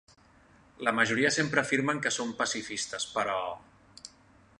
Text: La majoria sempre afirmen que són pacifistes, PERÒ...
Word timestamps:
La 0.87 0.93
majoria 0.99 1.31
sempre 1.35 1.63
afirmen 1.63 2.01
que 2.05 2.13
són 2.15 2.31
pacifistes, 2.39 3.07
PERÒ... 3.19 3.37